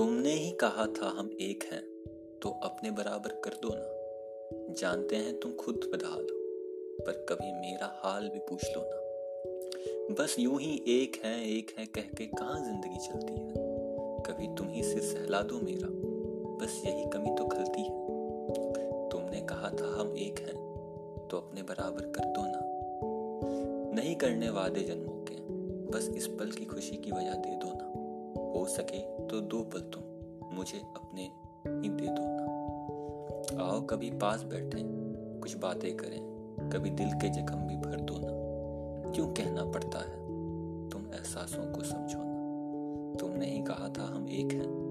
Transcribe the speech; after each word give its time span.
कहा 0.00 0.86
था 0.86 1.08
हम 1.18 1.30
एक 1.40 1.64
हैं 1.72 1.82
तो 2.42 2.50
अपने 2.50 2.90
बराबर 2.90 3.30
कर 3.44 3.50
दो 3.50 3.68
ना। 3.72 4.74
जानते 4.74 5.16
हैं 5.16 5.40
तुम 5.40 5.52
खुद 5.52 5.90
बदहाल 5.94 6.20
हो 6.20 6.36
पर 7.06 7.26
कभी 7.28 7.52
मेरा 7.52 8.00
हाल 8.04 8.28
भी 8.28 8.38
पूछ 8.38 8.64
लो 8.64 8.82
ना। 8.84 10.14
बस 10.14 10.36
यूँ 10.38 10.60
ही 10.60 10.84
एक 10.88 11.20
है 11.24 11.50
एक 11.50 11.74
है 11.78 11.86
कह 11.86 12.02
के 12.02 12.26
कहाँ 12.26 12.64
ज़िंदगी 12.64 12.96
चलती 12.96 13.32
है? 13.32 13.52
कभी 14.22 14.54
तुम 14.54 14.68
ही 14.68 14.82
सिर 14.82 15.02
सहला 15.02 15.42
दो 15.42 15.60
मेरा, 15.60 15.88
बस 16.56 16.82
यही 16.86 17.04
कमी 17.04 17.34
तो 17.38 17.44
खलती 17.46 17.82
है। 17.82 19.08
तुमने 19.08 19.40
कहा 19.40 19.70
था 19.70 20.00
हम 20.00 20.14
एक 20.16 20.38
हैं 20.38 20.56
तो 21.28 21.36
अपने 21.36 21.62
बराबर 21.62 22.02
कर 22.02 22.24
दो 22.24 22.46
ना। 22.46 22.60
नहीं 24.00 24.16
करने 24.16 24.50
वादे 24.50 24.80
जन्मों 24.80 25.24
के, 25.24 25.34
बस 25.90 26.08
इस 26.16 26.26
पल 26.26 26.50
की 26.50 26.64
खुशी 26.64 26.96
की 26.96 27.10
वजह 27.10 27.34
दे 27.34 27.56
दो 27.56 27.72
ना। 27.72 27.87
हो 28.58 28.66
सके 28.66 29.26
तो 29.26 29.40
दो 29.40 29.62
पल 29.62 29.80
तुम 29.80 30.02
मुझे 30.56 30.78
अपने 30.78 31.22
ही 31.66 31.88
दे 31.88 32.06
दो 32.06 32.22
ना। 32.22 32.58
आओ, 33.64 33.80
कभी 33.80 34.10
पास 34.10 34.42
बैठे, 34.42 34.82
कुछ 35.40 35.56
बातें 35.56 35.96
करें, 35.96 36.38
कभी 36.72 36.90
दिल 36.90 37.08
के 37.08 37.28
जख्म 37.28 37.56
भी 37.56 37.76
भर 37.76 38.00
दो 38.00 38.14
ना। 38.18 38.38
क्यों 39.12 39.28
कहना 39.28 39.64
पड़ता 39.64 39.98
है? 39.98 40.28
तुम 40.90 41.02
एहसासों 41.02 41.72
को 41.72 41.82
समझो 41.84 42.18
ना। 42.18 42.38
तुमने 43.20 43.46
ही 43.46 43.62
कहा 43.62 43.88
था 43.88 44.02
हम 44.02 44.28
एक 44.28 44.52
हैं। 44.52 44.87